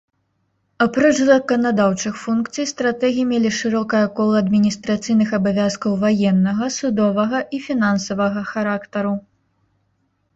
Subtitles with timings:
[0.83, 9.13] Апроч заканадаўчых функцый, стратэгі мелі шырокае кола адміністрацыйных абавязкаў ваеннага, судовага і фінансавага характару.